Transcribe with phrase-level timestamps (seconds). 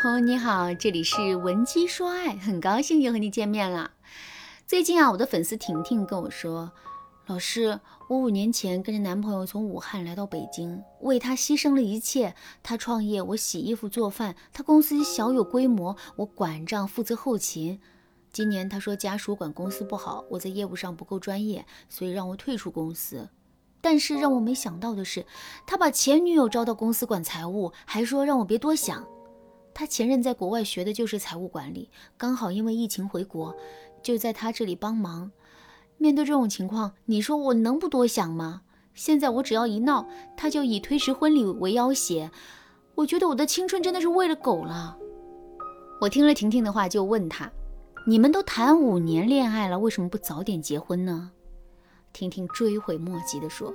[0.00, 3.90] 朋友你好，这里是文姬说爱，很高兴又和你见面了。
[4.66, 6.72] 最近啊，我的粉丝婷婷跟我说，
[7.26, 7.78] 老师，
[8.08, 12.34] 我五年前跟着男朋友从武汉来到北京，为他牺牲了一切。
[12.62, 17.78] 他创业，我洗衣服做饭；他公司小有规模，我管账负责后勤。
[18.32, 23.28] 今年他说家属管公司不好，我在业务上不够专业，所以让我退出公司。
[23.82, 25.26] 但是让我没想到的是，
[25.66, 29.06] 他把前女友招到公司管财务，还说让我别多想。
[29.74, 33.56] 他前任在国外学的就是财务管理，刚好因为疫情回国，
[34.02, 35.30] 就在他这里帮忙。
[35.98, 38.62] 面对这种情况，你说我能不多想吗？
[38.94, 42.30] 现在我只要一闹，他就以推迟婚礼为要挟。
[42.94, 44.98] 我觉得我的青春真的是喂了狗了。
[46.00, 47.50] 我听了婷婷的话，就问他
[48.06, 51.30] ：“你们都谈五年恋爱了，为什么不早点结婚呢？”
[52.12, 53.72] 婷婷追悔莫及地说。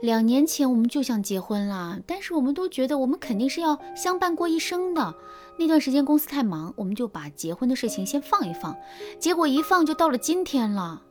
[0.00, 5.12] 两年前我们就想结婚了，但是我们都觉得我们肯定是要相伴过一生的。
[5.58, 8.76] 那段时间公司太忙，我们就把结婚的事情先放一放。
[9.18, 11.02] 结果一放就到了今天了。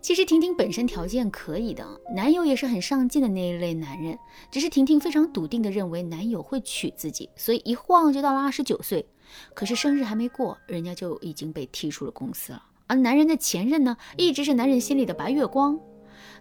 [0.00, 4.16] 其实婷婷本身条件可以的，男友也是很上进的那一类男人，
[4.52, 9.04] 只是婷婷非常笃定的认为男友会娶自己，所以一晃就到了二十九岁。
[9.52, 12.62] 可是生日还没过，人家就已经被踢出了公司了。
[12.86, 15.78] 而男人的前任呢，一直是男人心里的白月光。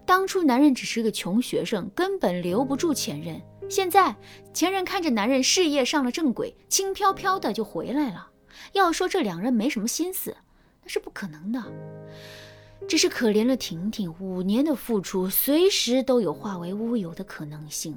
[0.09, 3.39] 当初男人只是个穷学生，根本留不住前任。
[3.69, 4.15] 现在
[4.51, 8.27] 前任看着男人事业上了正轨，轻飘飘的就回来了。
[8.73, 10.35] 要说这两人没什么心思，
[10.81, 11.63] 那是不可能的。
[12.87, 17.95] 只是可怜了婷婷，五年的付出，随时都有化为乌有的可能性。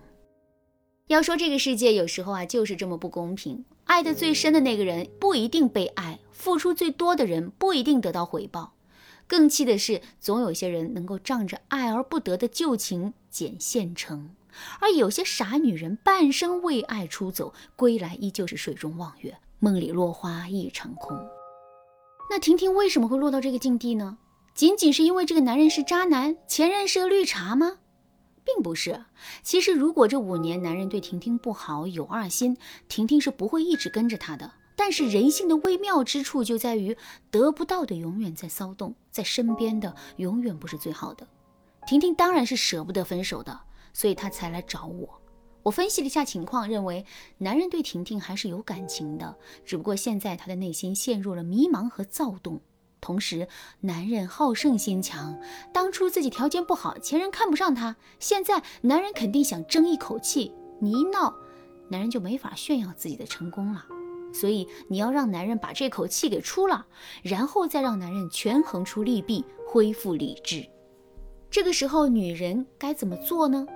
[1.07, 3.65] 要说这个世界有时候啊，就是这么不公平。
[3.85, 8.75] 爱得最深的那个人不一定被爱，付出最多的人不一定得到回报。
[9.33, 14.29] 更气的是，总有些人能够仗着爱而不得的旧情捡现成，
[14.79, 21.19] 而有些傻女人半生为爱出走，归来依旧是水中望月，梦里落花一场空。
[22.29, 24.19] 那婷婷为什么会落到这个境地呢？
[24.55, 27.79] 仅仅是因为这个男人是渣男，前任是个绿茶吗？
[28.45, 29.07] 并不是。
[29.43, 34.53] 其实，如果这五年男人对婷婷不好，有二心，婷婷是不会一直跟着他的。
[34.77, 36.97] 但是人性的微妙之处就在于，
[37.31, 41.27] 得不到的永远在骚动，在身边的永远不是最好的。
[41.87, 43.61] 婷婷当然是舍不得分手的，
[43.93, 45.21] 所以她才来找我。
[45.63, 47.05] 我分析了一下情况，认为
[47.39, 52.61] 男人对婷婷还是有感情的，只不过现在他的内心陷入了迷茫和躁动。
[53.01, 53.47] 同时，
[53.81, 55.39] 男人好胜心强，
[55.73, 60.53] 当初自己条件不好，前任看不上他，现在男人肯定想争一口气。
[60.81, 61.35] 你一闹，
[61.89, 63.85] 男人就没法炫耀自己的成功了。
[64.33, 66.87] 所以你要让男人把这口气给出了，
[67.23, 70.67] 然后再让男人权衡出利弊，恢复理智。
[71.51, 73.67] 这个时候，女人该怎么做呢？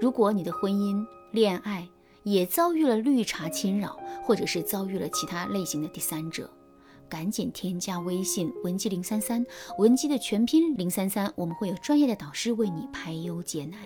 [0.00, 1.86] 如果你的婚姻、恋爱
[2.22, 6.50] 也遭遇了绿茶侵扰，或者是遭遇了其他类型的第三者，
[7.08, 9.44] 赶紧添加微信文姬零三三，
[9.78, 13.78] 文姬的全拼零三三，我们会有专业的导师为你排忧解难。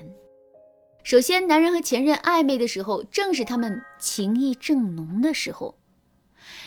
[1.02, 5.76] 首先，男人和前任暧昧的时候，正是他们情意正浓的时候。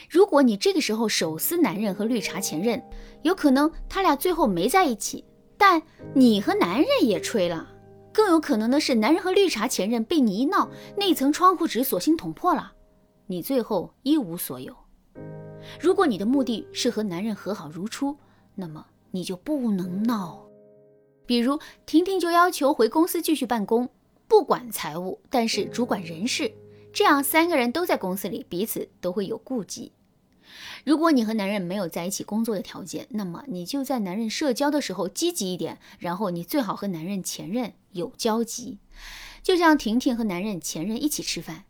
[0.09, 2.81] 如果你这个时候手撕男人和绿茶前任，
[3.23, 5.25] 有可能他俩最后没在一起，
[5.57, 5.81] 但
[6.13, 7.68] 你和男人也吹了。
[8.13, 12.72] 更有可能的是，男人和绿茶前任被你一闹，那层窗户纸索性捅破了，
[13.28, 14.75] 你最后一无所有。
[15.79, 18.17] 如果你的目的是和男人和好如初，
[18.56, 20.47] 那么你就不能闹。
[21.25, 23.90] 比如婷婷就要求回公司继续办公，
[24.28, 26.51] 不管财务，但是主管人事，
[26.94, 29.91] 这样三个人都在公司里，彼此都会有顾忌。
[30.84, 38.80] 如果你和男人没有在一起工作的条件，那么你就在男人社交的时候积极一点，然后你最好和男人前任有交集。
[39.44, 41.66] 就像婷婷和男人前任一起吃饭，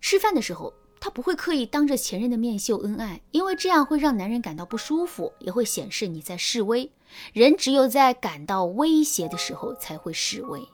[0.00, 6.90] 吃饭的时候她不会刻意当着前任的面秀恩爱，因为这样会让男人感到不舒服，也会显示你在示威。
[7.32, 10.66] 人只有在感到威胁的时候才会示威。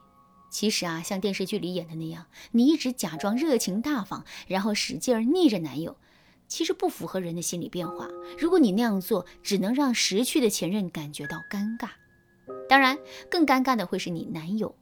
[0.49, 5.97] 其实啊，像电视剧里演的那样，你一直假装热情大方，然后使劲儿逆着男友。
[6.53, 8.07] 其实不符合人的心理变化。
[8.39, 11.89] 如果你那样做，只能让识趣的前任感觉到尴尬。
[12.69, 12.99] 当然，
[13.31, 14.75] 更尴尬的会是你男友。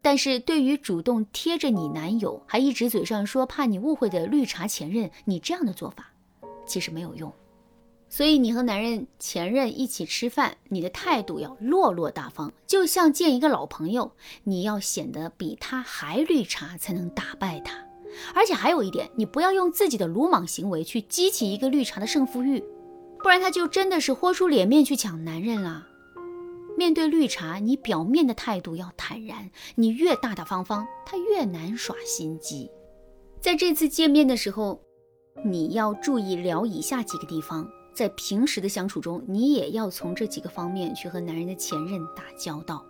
[0.00, 6.10] 但是对于主动贴着你男友，还一直嘴上说怕你误会的绿茶前任，你这样的做法
[6.64, 7.30] 其实没有用。
[8.08, 14.12] 所以你和男人前任一起吃饭，你的态度要落落大方，就像见一个老朋友，
[14.44, 17.84] 你要显得比他还绿茶，才能打败他。
[18.34, 22.62] 而且还有一点，你不要用自己的鲁莽行为去激起一个绿茶的胜负欲，
[23.22, 25.86] 不然他就真的是豁出脸面去抢男人了。
[26.76, 32.70] 面对绿茶，你表面的态度要坦然，你越大大方方，他越难耍心机。
[33.40, 34.80] 在这次见面的时候，
[35.44, 42.84] 你要注意聊以下几个地方，在平时的相处中，你也要从这几个方面去和男人的前任打交道。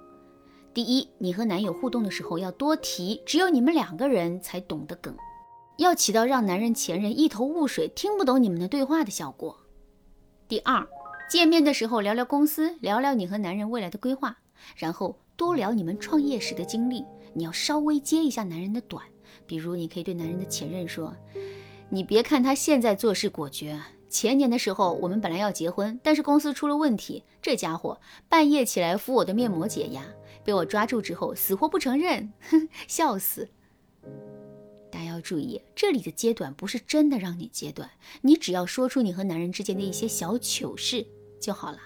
[0.78, 5.12] 第一，你和男友互动的时候要多提只有你们两个人才懂的梗，
[5.76, 9.58] 要起到让男人前任一头雾水、听不懂你们的对话的效果。
[10.46, 10.86] 第二，
[11.28, 14.38] 见面的时候聊聊公司，聊聊你和男人未来的规划，
[14.76, 17.04] 然后多聊你们创业时的经历。
[17.34, 19.04] 你要稍微接一下男人的短，
[19.48, 21.12] 比如你可以对男人的前任说
[21.90, 23.76] ：“你别看他现在做事果决，
[24.08, 30.04] 前年的时候我们本来要结婚，但是公司出了问题，这家伙半夜起来敷我的面膜解压。”
[30.48, 33.50] 被我抓住之后，死活不承认，哼，笑死！
[34.90, 37.90] 大家要注意，这里的揭短不是真的让你揭短，
[38.22, 41.06] 你只要说出你和男人之间的一些小糗事
[41.38, 41.78] 就好了。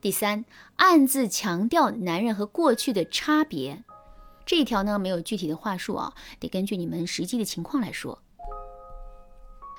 [0.00, 0.44] 第三，
[0.74, 3.84] 暗自强调男人和过去的差别，
[4.44, 8.20] 这一条呢没有具体的话术啊，得根据你们实际的情况来说。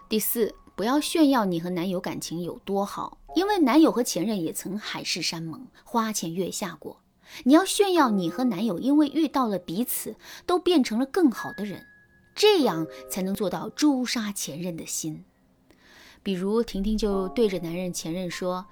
[0.07, 7.01] 第四，不要炫耀你和男友感情有多好，因为男友和前任也曾海誓山盟、花前月下过。
[7.43, 10.15] 你要炫耀你和男友因为遇到了彼此，
[10.45, 11.85] 都变成了更好的人，
[12.35, 15.23] 这样才能做到诛杀前任的心。
[16.23, 18.65] 比如婷婷就对着男人前任说：“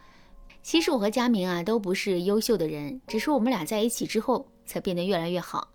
[0.62, 5.70] 其实我和佳明啊都不是优秀的人，只是我们俩在一起之后才变得越来越好。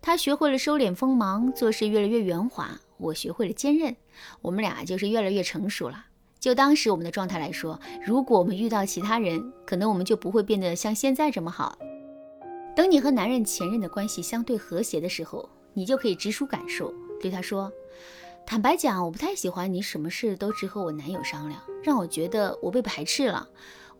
[0.00, 3.94] 他学会了收敛锋芒，做事越来越圆滑；我学会了坚韧，
[4.40, 6.06] 我们俩就是越来越成熟了。
[6.40, 11.78] 就当时我们的状态来说，如果我们遇到其他人，可能我们就不会变得像现在这么好。”
[12.80, 16.90] 等你和男人前任的关系相对和谐的时候，你就可以直抒感受，
[17.20, 17.70] 对他说
[18.46, 23.46] ：“坦白讲，我不太喜欢你什么事都只和我男友商量，让我觉得我被排斥了。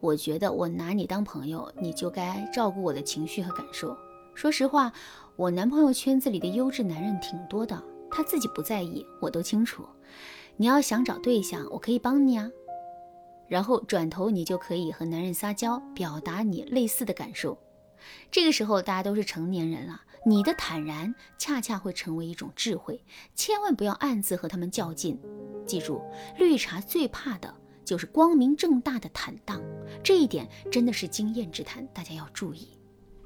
[0.00, 3.94] 我觉得我拿你当朋友，你就该照顾我的情绪和感受。
[4.35, 4.91] 说实话，
[5.37, 9.85] 我男朋友圈子里的优质男人挺多的，他自己不在意，我都清楚。
[10.56, 12.49] 你要想找对象，我可以帮你啊。
[13.47, 17.59] 然后转头你就可以和男人撒娇，表达你类似的感受。”
[18.31, 23.05] 这个时候，大家都是成年人了，你的坦然恰恰会成为一种智慧。
[23.35, 25.19] 千万不要暗自和他们较劲。
[25.67, 26.02] 记住，
[26.38, 27.55] 绿茶最怕的
[27.85, 29.62] 就是光明正大的坦荡，
[30.02, 32.69] 这一点真的是经验之谈，大家要注意。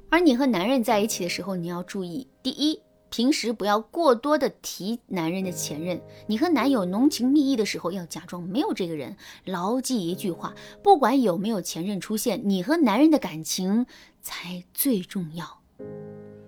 [0.09, 2.79] 而你和男人在一起的时候，你要注意：第一，
[3.09, 6.01] 平时不要过多的提男人的前任。
[6.27, 9.15] 你和男友浓情蜜意的时候，要假装没有这个人。
[9.45, 10.53] 牢记一句话：
[10.83, 13.85] 不管有没有前任出现，你和男人的感情。
[14.27, 15.61] 才最重要。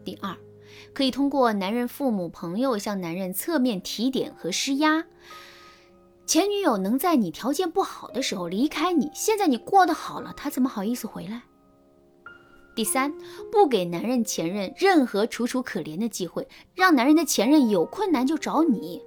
[0.03, 0.35] 第二，
[0.95, 5.05] 可以通过男人父母、朋友向男人侧面提点和施压。
[6.25, 11.43] 前女友能在你条件不好的时候离开你，现在你过得好了，她怎么好意思回来？
[12.77, 13.11] 第三，
[13.51, 19.01] 不给男人前任任何楚楚可怜的机会，让男人的前任有困难就找你。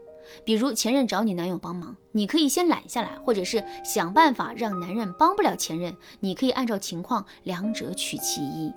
[0.44, 8.72] 比如前任找你男友帮忙，你可以先揽下来，或者是想办法让男人帮不了前任，你可以按照情况两者取其一。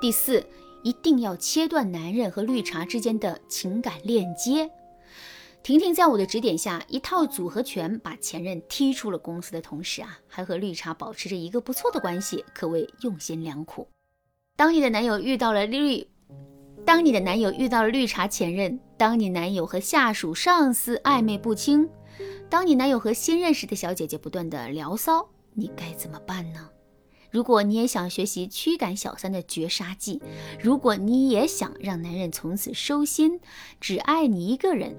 [0.00, 0.44] 第四，
[0.82, 4.68] 一定要切断男人和绿茶之间的情感链接。
[5.62, 13.86] 婷婷在我的指点下，一套组合拳把前任踢出了公司的同时啊，还和绿茶保持着一个不错的关系，可谓用心良苦。
[14.56, 16.06] 当你的男友遇到了绿。
[16.84, 21.88] 当你的男友遇到了绿茶前任，当你男友和下属、上司暧昧不清，
[22.50, 26.68] 当你男友和新认识的小姐姐不断的聊骚，你该怎么办呢？
[27.32, 30.20] 如果你也想学习驱赶小三的绝杀技，
[30.60, 33.40] 如果你也想让男人从此收心，
[33.80, 34.94] 只爱你一个人，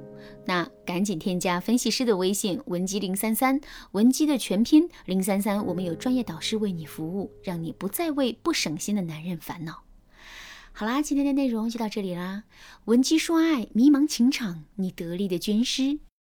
[0.47, 3.61] 那赶紧添加分析师的微信文姬零三三，
[3.91, 9.83] 文姬的全拼零三三，我们有专业导师为你服务，让你不再为不省心的男人烦恼。
[10.71, 12.45] 好啦，今天的内容就到这里啦。
[12.85, 15.99] 文姬说爱，迷茫情场，你得力的军师。